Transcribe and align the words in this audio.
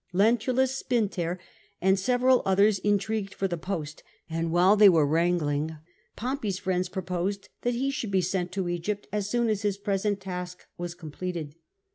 Lentulus 0.13 0.75
Spinther 0.75 1.37
and 1.79 1.99
several 1.99 2.41
others 2.43 2.79
intrigued 2.79 3.35
for 3.35 3.47
the 3.47 3.55
post, 3.55 4.01
and 4.27 4.49
while 4.51 4.75
they 4.75 4.89
were 4.89 5.05
wrangling 5.05 5.77
Pompey's 6.15 6.57
friends 6.57 6.89
proposed 6.89 7.49
that 7.61 7.75
he 7.75 7.91
should 7.91 8.09
be 8.09 8.19
sent 8.19 8.51
to 8.53 8.67
Egypt 8.67 9.05
as 9.11 9.29
soon 9.29 9.47
as 9.47 9.61
his 9.61 9.77
present 9.77 10.19
task 10.19 10.65
was 10.75 10.95
com 10.95 11.11
pleted. 11.11 11.53